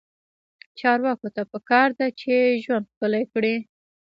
[0.79, 3.55] چارواکو ته پکار ده چې، ژوند ښکلی کړي.